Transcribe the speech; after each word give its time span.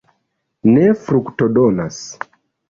ne 0.69 0.85
fruktodonas. 1.01 2.01